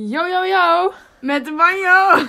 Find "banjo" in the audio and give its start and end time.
1.52-2.28